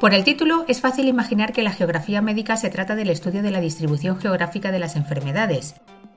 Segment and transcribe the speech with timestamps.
[0.00, 3.50] Por el título es fácil imaginar que la geografía médica se trata del estudio de
[3.50, 5.74] la distribución geográfica de las enfermedades.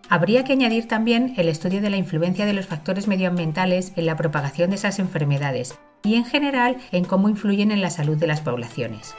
[0.08, 4.16] Habría que añadir también el estudio de la influencia de los factores medioambientales en la
[4.16, 8.40] propagación de esas enfermedades y en general en cómo influyen en la salud de las
[8.40, 9.16] poblaciones.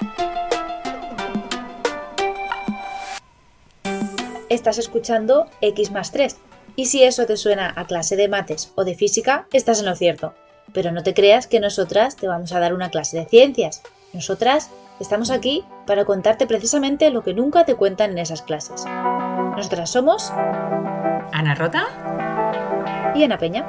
[4.48, 6.38] Estás escuchando X más 3
[6.74, 9.94] y si eso te suena a clase de mates o de física, estás en lo
[9.94, 10.32] cierto.
[10.72, 13.82] Pero no te creas que nosotras te vamos a dar una clase de ciencias.
[14.14, 18.84] Nosotras estamos aquí para contarte precisamente lo que nunca te cuentan en esas clases.
[18.86, 20.30] Nosotras somos
[21.32, 23.66] Ana Rota y Ana Peña.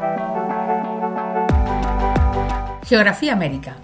[2.86, 3.76] Geografía América.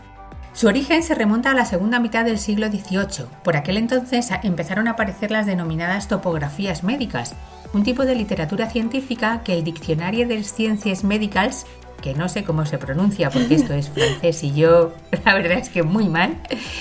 [0.54, 3.26] Su origen se remonta a la segunda mitad del siglo XVIII.
[3.44, 7.34] Por aquel entonces empezaron a aparecer las denominadas topografías médicas,
[7.74, 11.66] un tipo de literatura científica que el Diccionario de Ciencias Médicas
[12.02, 14.94] que no sé cómo se pronuncia porque esto es francés y yo
[15.26, 16.38] la verdad es que muy mal.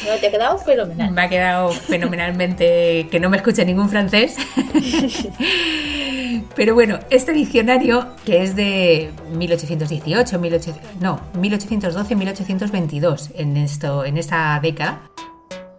[0.07, 1.11] No, te ha quedado fenomenal.
[1.13, 4.37] Me ha quedado fenomenalmente que no me escuche ningún francés.
[6.57, 14.59] Pero bueno, este diccionario, que es de 1818, 18, no, 1812-1822, en, esto, en esta
[14.61, 15.03] década,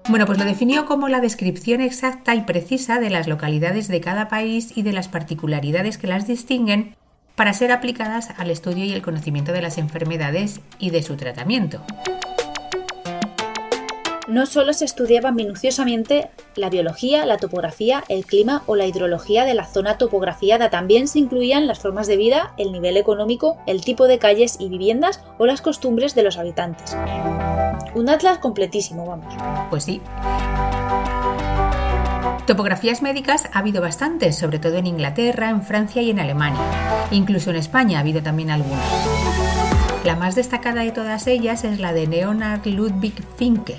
[0.10, 4.28] bueno, pues lo definió como la descripción exacta y precisa de las localidades de cada
[4.28, 6.96] país y de las particularidades que las distinguen
[7.36, 11.82] para ser aplicadas al estudio y el conocimiento de las enfermedades y de su tratamiento.
[14.28, 19.54] No solo se estudiaba minuciosamente la biología, la topografía, el clima o la hidrología de
[19.56, 24.08] la zona topografiada, también se incluían las formas de vida, el nivel económico, el tipo
[24.08, 26.96] de calles y viviendas o las costumbres de los habitantes.
[27.94, 29.34] Un atlas completísimo, vamos.
[29.70, 30.02] Pues sí.
[32.52, 36.60] Topografías médicas ha habido bastantes, sobre todo en Inglaterra, en Francia y en Alemania.
[37.10, 38.84] Incluso en España ha habido también algunas.
[40.04, 43.78] La más destacada de todas ellas es la de Leonard Ludwig Finke,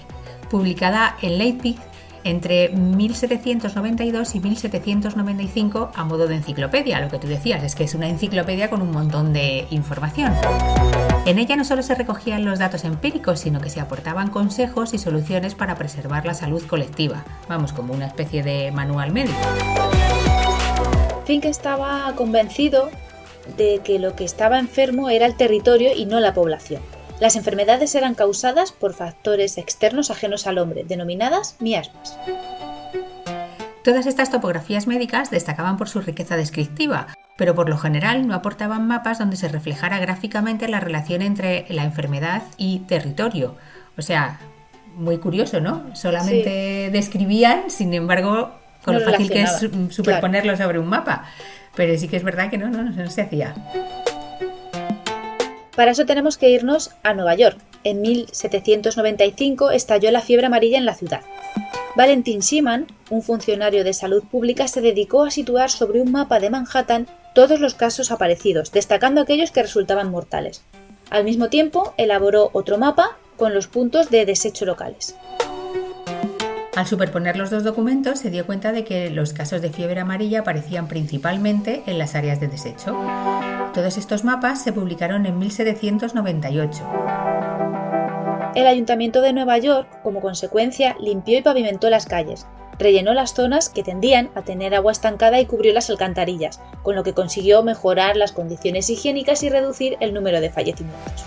[0.49, 1.77] publicada en Leipzig
[2.25, 6.99] entre 1792 y 1795 a modo de enciclopedia.
[6.99, 10.33] Lo que tú decías es que es una enciclopedia con un montón de información.
[11.25, 14.99] En ella no solo se recogían los datos empíricos, sino que se aportaban consejos y
[14.99, 17.25] soluciones para preservar la salud colectiva.
[17.49, 19.39] Vamos, como una especie de manual médico.
[21.25, 22.91] Fink estaba convencido
[23.57, 26.83] de que lo que estaba enfermo era el territorio y no la población.
[27.21, 32.19] Las enfermedades eran causadas por factores externos ajenos al hombre, denominadas miasmas.
[33.85, 37.07] Todas estas topografías médicas destacaban por su riqueza descriptiva,
[37.43, 41.83] pero por lo general no aportaban mapas donde se reflejara gráficamente la relación entre la
[41.83, 43.57] enfermedad y territorio.
[43.99, 44.39] O sea,
[44.95, 45.91] muy curioso, ¿no?
[45.93, 48.53] Solamente describían, sin embargo,
[48.85, 51.25] con lo fácil que es superponerlo sobre un mapa.
[51.75, 53.57] Pero sí que es verdad que no, no, no se hacía.
[55.75, 57.59] Para eso tenemos que irnos a Nueva York.
[57.83, 61.23] En 1795 estalló la fiebre amarilla en la ciudad.
[61.97, 66.49] Valentin Siman, un funcionario de salud pública, se dedicó a situar sobre un mapa de
[66.49, 70.63] Manhattan todos los casos aparecidos, destacando aquellos que resultaban mortales.
[71.11, 75.17] Al mismo tiempo, elaboró otro mapa con los puntos de desecho locales.
[76.75, 80.41] Al superponer los dos documentos se dio cuenta de que los casos de fiebre amarilla
[80.41, 82.97] aparecían principalmente en las áreas de desecho.
[83.75, 86.83] Todos estos mapas se publicaron en 1798.
[88.55, 92.47] El Ayuntamiento de Nueva York, como consecuencia, limpió y pavimentó las calles,
[92.79, 97.03] rellenó las zonas que tendían a tener agua estancada y cubrió las alcantarillas, con lo
[97.03, 101.25] que consiguió mejorar las condiciones higiénicas y reducir el número de fallecimientos.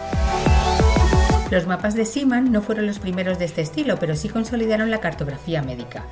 [1.51, 4.99] Los mapas de Seaman no fueron los primeros de este estilo, pero sí consolidaron la
[4.99, 6.03] cartografía médica.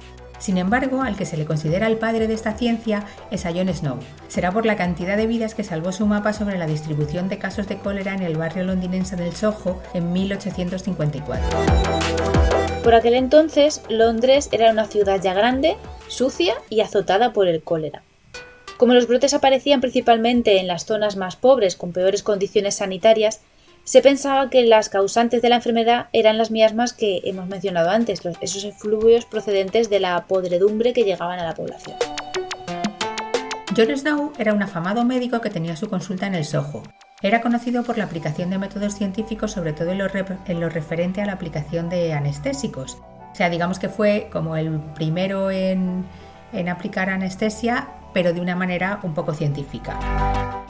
[0.44, 3.74] Sin embargo, al que se le considera el padre de esta ciencia es a John
[3.74, 4.00] Snow.
[4.28, 7.70] Será por la cantidad de vidas que salvó su mapa sobre la distribución de casos
[7.70, 11.48] de cólera en el barrio londinense del Soho en 1854.
[12.84, 15.78] Por aquel entonces, Londres era una ciudad ya grande,
[16.10, 18.04] sucia y azotada por el cólera.
[18.76, 23.40] Como los brotes aparecían principalmente en las zonas más pobres con peores condiciones sanitarias,
[23.84, 28.22] se pensaba que las causantes de la enfermedad eran las miasmas que hemos mencionado antes,
[28.42, 31.98] esos efluvios procedentes de la podredumbre que llegaban a la población.
[33.76, 36.84] John Snow era un afamado médico que tenía su consulta en el Soho.
[37.22, 40.08] Era conocido por la aplicación de métodos científicos, sobre todo en lo,
[40.46, 42.98] en lo referente a la aplicación de anestésicos.
[43.32, 46.06] O sea, digamos que fue como el primero en
[46.70, 50.00] aplicar anestesia pero de una manera un poco científica.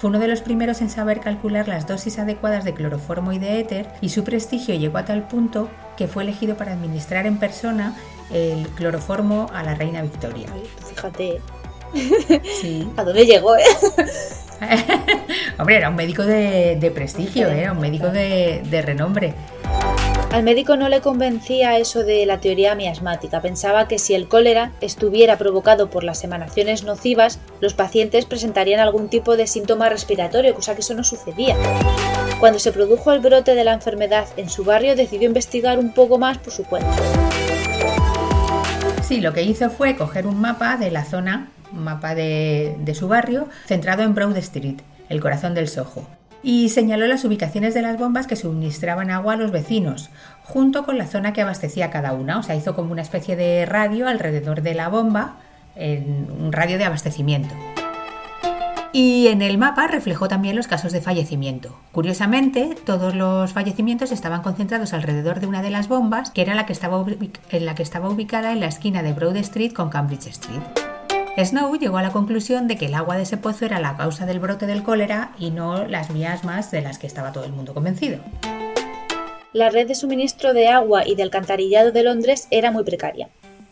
[0.04, 3.62] Fue uno de los primeros en saber calcular las dosis adecuadas de cloroformo y de
[3.62, 7.96] éter y su prestigio llegó a tal punto que fue elegido para administrar en persona
[8.30, 10.48] el cloroformo a la reina Victoria.
[10.90, 11.40] fíjate.
[12.60, 12.86] Sí.
[12.98, 13.56] ¿A dónde llegó?
[13.56, 13.64] Eh?
[15.58, 17.72] Hombre, era un médico de, prestigio, ¿eh?
[17.72, 19.34] un médico de, de renombre.
[20.34, 23.40] Al médico no le convencía eso de la teoría miasmática.
[23.40, 29.10] Pensaba que si el cólera estuviera provocado por las emanaciones nocivas, los pacientes presentarían algún
[29.10, 31.56] tipo de síntoma respiratorio, cosa que eso no sucedía.
[32.40, 36.18] Cuando se produjo el brote de la enfermedad en su barrio, decidió investigar un poco
[36.18, 36.98] más por su cuenta.
[39.04, 42.96] Sí, lo que hizo fue coger un mapa de la zona, un mapa de, de
[42.96, 44.78] su barrio, centrado en Broad Street,
[45.10, 46.08] el corazón del Soho
[46.44, 50.10] y señaló las ubicaciones de las bombas que suministraban agua a los vecinos,
[50.44, 52.38] junto con la zona que abastecía cada una.
[52.38, 55.38] O sea, hizo como una especie de radio alrededor de la bomba,
[55.76, 57.56] en un radio de abastecimiento.
[58.92, 61.76] Y en el mapa reflejó también los casos de fallecimiento.
[61.92, 66.68] Curiosamente, todos los fallecimientos estaban concentrados alrededor de una de las bombas, que era la
[66.68, 67.04] que estaba,
[67.50, 70.83] en la que estaba ubicada en la esquina de Broad Street con Cambridge Street.
[71.36, 74.28] Snow llegó a la conclusión de que el agua de ese pozo era la causa
[74.28, 77.74] del brote del cólera y no las miasmas de las que estaba todo el mundo
[77.74, 78.20] convencido.
[79.52, 83.30] La red de suministro de agua y de alcantarillado de Londres era muy precaria.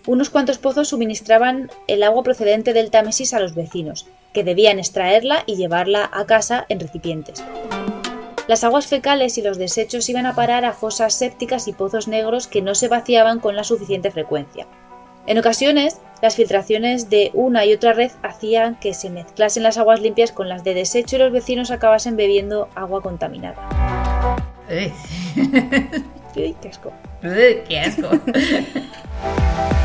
[0.08, 5.44] Unos cuantos pozos suministraban el agua procedente del Támesis a los vecinos, que debían extraerla
[5.46, 7.44] y llevarla a casa en recipientes.
[8.48, 12.48] Las aguas fecales y los desechos iban a parar a fosas sépticas y pozos negros
[12.48, 14.66] que no se vaciaban con la suficiente frecuencia.
[15.28, 20.02] En ocasiones, las filtraciones de una y otra red hacían que se mezclasen las aguas
[20.02, 23.68] limpias con las de desecho y los vecinos acabasen bebiendo agua contaminada.
[26.34, 26.94] ¡Qué asco!
[27.22, 28.08] ¡Qué asco!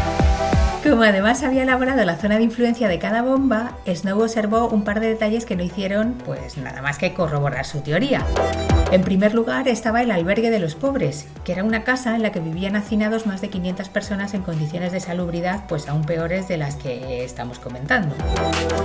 [0.96, 5.00] Como además había elaborado la zona de influencia de cada bomba, Snow observó un par
[5.00, 8.25] de detalles que no hicieron pues nada más que corroborar su teoría.
[8.90, 12.32] En primer lugar estaba el albergue de los pobres, que era una casa en la
[12.32, 16.56] que vivían hacinados más de 500 personas en condiciones de salubridad pues aún peores de
[16.56, 18.14] las que estamos comentando.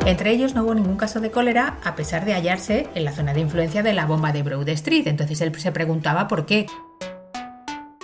[0.06, 3.34] Entre ellos no hubo ningún caso de cólera a pesar de hallarse en la zona
[3.34, 6.66] de influencia de la bomba de Broad Street, entonces él se preguntaba por qué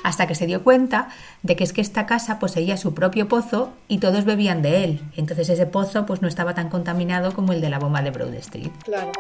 [0.07, 1.09] hasta que se dio cuenta
[1.44, 5.01] de que es que esta casa poseía su propio pozo y todos bebían de él.
[5.18, 8.33] Entonces ese pozo pues no estaba tan contaminado como el de la bomba de Broad
[8.36, 8.71] Street.
[8.86, 9.12] Claro.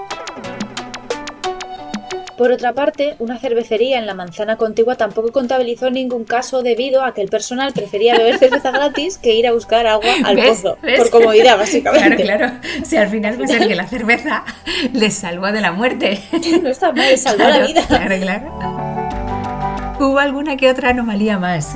[2.37, 7.13] Por otra parte, una cervecería en la manzana contigua tampoco contabilizó ningún caso debido a
[7.13, 10.77] que el personal prefería beber cerveza gratis que ir a buscar agua al pozo.
[10.77, 12.23] Por comodidad, básicamente.
[12.23, 12.85] Claro, claro.
[12.85, 14.45] Si al final puede ser que la cerveza
[14.93, 16.21] les salvó de la muerte.
[16.61, 17.83] No está mal, salvó la vida.
[17.87, 18.86] Claro, claro
[19.99, 21.75] hubo alguna que otra anomalía más.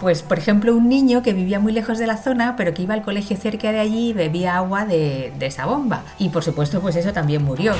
[0.00, 2.94] Pues, por ejemplo, un niño que vivía muy lejos de la zona, pero que iba
[2.94, 6.02] al colegio cerca de allí y bebía agua de, esa bomba.
[6.18, 7.72] Y por supuesto, pues eso también murió.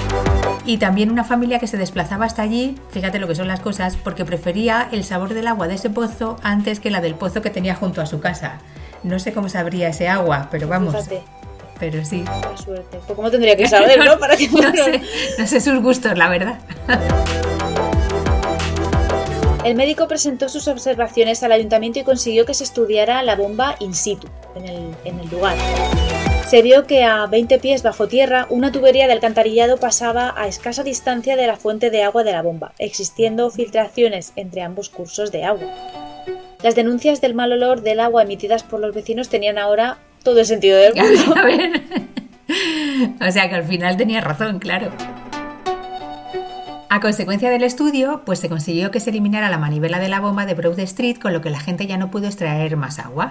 [0.64, 3.96] Y también una familia que se desplazaba hasta allí, fíjate lo que son las cosas,
[3.96, 7.50] porque prefería el sabor del agua de ese pozo antes que la del pozo que
[7.50, 8.58] tenía junto a su casa.
[9.02, 10.94] No sé cómo sabría ese agua, pero vamos.
[10.96, 11.22] Fíjate.
[11.78, 12.24] Pero sí.
[12.24, 12.98] Qué suerte.
[13.06, 14.18] Pues cómo tendría que saber, ¿no?
[14.18, 15.02] Para que no, sé,
[15.38, 16.58] no sé sus gustos, la verdad.
[19.66, 23.94] El médico presentó sus observaciones al ayuntamiento y consiguió que se estudiara la bomba in
[23.94, 24.64] situ, en
[25.18, 25.56] el, lugar.
[26.46, 30.84] Se vio que a 20 pies bajo tierra una tubería de alcantarillado pasaba a escasa
[30.84, 35.42] distancia de la fuente de agua de la bomba, existiendo filtraciones entre ambos cursos de
[35.42, 35.66] agua.
[36.62, 40.46] Las denuncias del mal olor del agua emitidas por los vecinos tenían ahora todo el
[40.46, 41.42] sentido del mundo.
[43.20, 44.92] O sea que al final tenía razón, claro.
[46.88, 50.46] A consecuencia del estudio, pues se consiguió que se eliminara la manivela de la bomba
[50.46, 53.30] de Broad Street, con lo que la gente ya no pudo extraer más agua.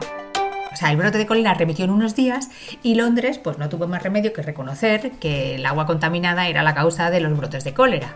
[0.73, 2.49] O sea, el brote de cólera remitió en unos días
[2.83, 6.73] y Londres pues no tuvo más remedio que reconocer que el agua contaminada era la
[6.73, 8.13] causa de los brotes de cólera.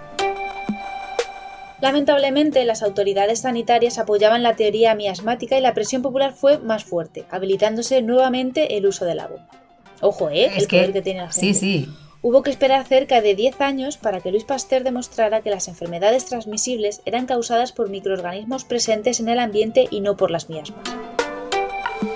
[1.79, 7.23] Lamentablemente, las autoridades sanitarias apoyaban la teoría miasmática y la presión popular fue más fuerte,
[7.31, 9.47] habilitándose nuevamente el uso de la bomba.
[10.01, 10.47] Ojo, ¿eh?
[10.47, 11.39] Es el que, poder que tiene la gente.
[11.39, 11.89] Sí, sí.
[12.21, 16.25] Hubo que esperar cerca de 10 años para que Luis Pasteur demostrara que las enfermedades
[16.25, 20.81] transmisibles eran causadas por microorganismos presentes en el ambiente y no por las miasmas.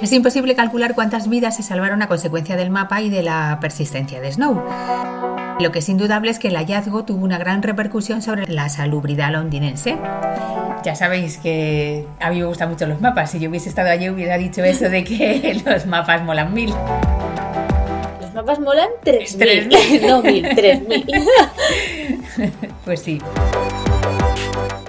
[0.01, 4.19] Es imposible calcular cuántas vidas se salvaron a consecuencia del mapa y de la persistencia
[4.19, 4.61] de Snow.
[5.61, 9.31] Lo que es indudable es que el hallazgo tuvo una gran repercusión sobre la salubridad
[9.31, 9.97] londinense.
[10.83, 13.31] Ya sabéis que a mí me gustan mucho los mapas.
[13.31, 16.73] Si yo hubiese estado allí hubiera dicho eso de que los mapas molan mil
[18.33, 20.01] mapas molan 3.000.
[20.07, 22.51] no 1.000, 3.000.
[22.85, 23.19] pues sí.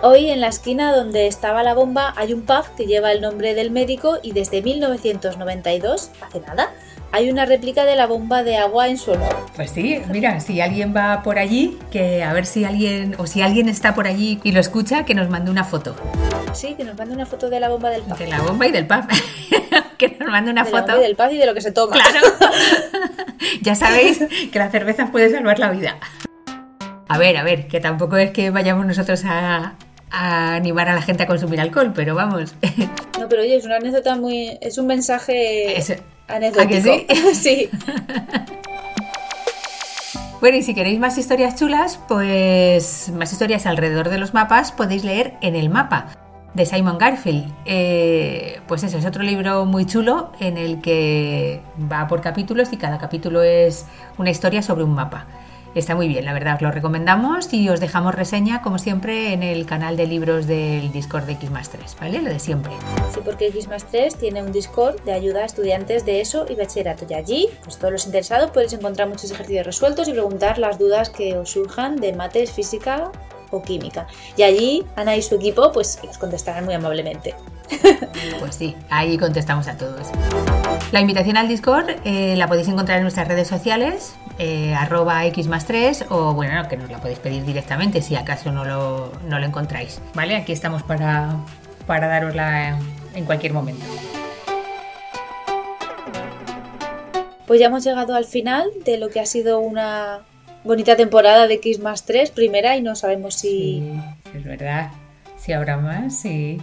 [0.03, 3.55] Hoy en la esquina donde estaba la bomba hay un pub que lleva el nombre
[3.55, 6.71] del médico y desde 1992, hace nada,
[7.15, 9.37] hay una réplica de la bomba de agua en su honor.
[9.55, 13.41] Pues sí, mira, si alguien va por allí, que a ver si alguien, o si
[13.41, 15.95] alguien está por allí y lo escucha, que nos mande una foto.
[16.53, 18.19] Sí, que nos mande una foto de la bomba del pub.
[18.19, 19.05] De la bomba y del pub.
[19.99, 20.99] que nos mande una foto.
[20.99, 21.93] del pub y de lo que se toma.
[21.97, 22.21] Claro.
[23.63, 24.21] ya sabéis
[24.53, 25.97] que la cerveza puede salvar la vida.
[27.09, 29.75] A ver, a ver, que tampoco es que vayamos nosotros a,
[30.11, 32.55] a animar a la gente a consumir alcohol, pero vamos.
[33.19, 34.59] No, pero oye, es una anécdota muy.
[34.61, 35.97] Es un mensaje Es-
[36.27, 36.93] anecdótico.
[36.93, 37.35] ¿A que sí?
[37.35, 37.71] sí.
[40.41, 45.05] Bueno, y si queréis más historias chulas, pues más historias alrededor de los mapas, podéis
[45.05, 46.09] leer En el mapa
[46.55, 47.53] de Simon Garfield.
[47.65, 52.77] Eh, pues eso, es otro libro muy chulo en el que va por capítulos y
[52.77, 53.87] cada capítulo es
[54.19, 55.27] una historia sobre un mapa.
[55.75, 59.43] Está muy bien, la verdad, os lo recomendamos y os dejamos reseña, como siempre, en
[59.43, 62.23] el canal de libros del Discord de X 3, ¿vale?
[62.23, 62.73] Lo de siempre.
[63.13, 67.07] Sí, porque X 3 tiene un Discord de ayuda a estudiantes de ESO y bachillerato.
[67.11, 71.11] Y allí, pues todos los interesados podéis encontrar muchos ejercicios resueltos y preguntar las dudas
[71.11, 73.11] que os surjan de mates, física
[73.55, 74.07] o química.
[74.37, 77.35] Y allí Ana y su equipo pues os contestarán muy amablemente.
[78.41, 80.09] Pues sí, ahí contestamos a todos.
[80.93, 85.47] La invitación al Discord eh, la podéis encontrar en nuestras redes sociales, eh, arroba x
[85.47, 89.13] más 3, o bueno, no, que nos la podéis pedir directamente si acaso no lo,
[89.29, 90.01] no lo encontráis.
[90.15, 90.37] ¿Vale?
[90.37, 91.37] Aquí estamos para,
[91.87, 92.79] para darosla
[93.15, 93.85] en cualquier momento.
[97.47, 100.21] Pues ya hemos llegado al final de lo que ha sido una
[100.65, 103.93] bonita temporada de X 3, primera, y no sabemos si...
[104.31, 104.91] Sí, es verdad.
[105.37, 106.59] Si habrá más, sí.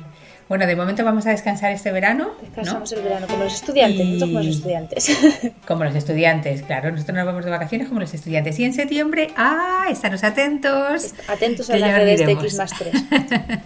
[0.50, 2.32] Bueno, de momento vamos a descansar este verano.
[2.36, 2.42] ¿no?
[2.42, 5.18] Descansamos el verano, como los estudiantes, Y- nosotros como los estudiantes.
[5.68, 6.92] Como los estudiantes, claro.
[6.92, 8.60] Nosotros nos vamos de vacaciones como los estudiantes.
[8.60, 9.86] Y en septiembre, ¡ah!
[9.90, 11.14] Estaros atentos.
[11.30, 12.32] Atentos a las redes de.
[12.34, 12.92] X 3.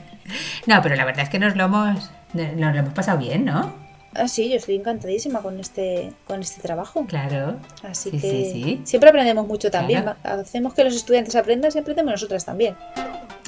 [0.66, 3.76] No, pero la verdad es que nos lo hemos, nos lo hemos pasado bien, ¿no?
[4.16, 7.06] Ah, sí, yo estoy encantadísima con este, con este trabajo.
[7.06, 7.58] Claro.
[7.84, 8.82] Así Sí, que sí, sí.
[8.86, 10.04] siempre aprendemos mucho también.
[10.04, 10.42] Claro.
[10.42, 12.76] Hacemos que los estudiantes aprendan y aprendemos nosotras también.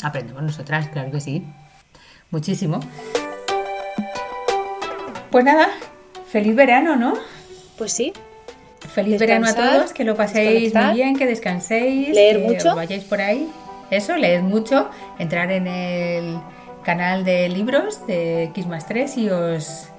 [0.03, 1.45] Aprendemos nosotras, claro que sí.
[2.31, 2.79] Muchísimo.
[5.31, 5.69] Pues nada,
[6.31, 7.13] feliz verano, ¿no?
[7.77, 8.13] Pues sí,
[8.93, 12.69] Feliz verano a todos, que lo paséis muy bien, que descanséis, leer que mucho.
[12.69, 13.50] os vayáis por ahí.
[13.89, 16.39] Eso, leed mucho, entrar en el
[16.83, 19.89] canal de libros de X 3 y os,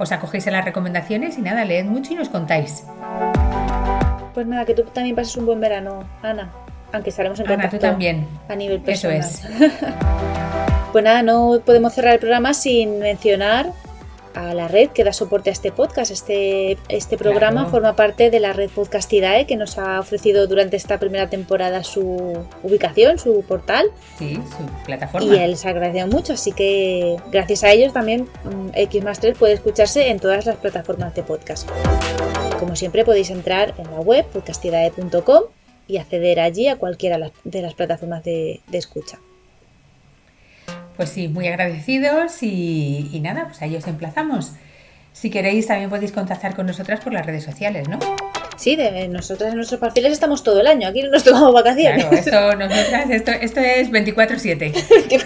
[0.00, 2.84] os acogéis a las recomendaciones y nada, leed mucho y nos contáis.
[4.34, 6.50] pues nada, que tú también pases un buen verano, Ana.
[6.92, 8.26] Aunque estaremos en Ana, contacto tú también.
[8.48, 9.20] a nivel Eso personal.
[9.20, 9.42] es.
[10.92, 13.70] Pues nada, no podemos cerrar el programa sin mencionar
[14.34, 16.10] a la red que da soporte a este podcast.
[16.10, 17.70] Este, este programa Claro.
[17.70, 22.32] forma parte de la red Podcastidae que nos ha ofrecido durante esta primera temporada su
[22.62, 23.86] ubicación, su portal.
[24.18, 25.26] Sí, su plataforma.
[25.34, 30.08] Y les agradecemos mucho, así que gracias a ellos también mm, X 3 puede escucharse
[30.08, 31.68] en todas las plataformas de podcast.
[32.58, 35.44] Como siempre podéis entrar en la web podcastidae.com
[35.88, 39.18] y acceder allí a cualquiera de las- de las plataformas de, de escucha.
[41.00, 44.52] Pues sí, muy agradecidos y, y nada, pues ahí os emplazamos.
[45.14, 47.98] Si queréis también podéis contactar con nosotras por las redes sociales, ¿no?
[48.58, 52.04] Sí, de, nosotras en nuestros perfiles estamos todo el año, aquí no nos tomamos vacaciones.
[52.04, 54.74] Claro, esto, nosotras, esto, esto es 24-7.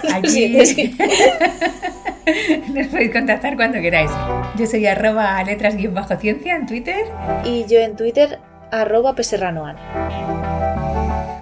[0.14, 0.96] Aquí Sí, sí.
[2.72, 4.12] nos podéis contactar cuando queráis.
[4.56, 7.04] Yo soy arroba letras-ciencia en Twitter.
[7.44, 8.38] Y yo en Twitter,
[8.70, 9.74] arroba peserranoan.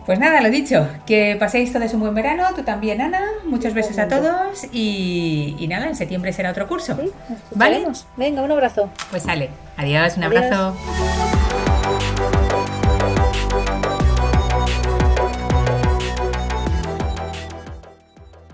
[0.06, 3.23] Pues nada, lo dicho, que paséis todos un buen verano, tú también, Ana.
[3.44, 6.97] Muchos besos a todos y, y nada, en septiembre será otro curso.
[7.00, 7.11] ¿Sí?
[7.54, 7.87] ¿Vale?
[8.16, 8.90] Venga, un abrazo.
[9.11, 9.50] Pues sale.
[9.76, 10.42] Adiós, un Adiós.
[10.44, 11.32] abrazo.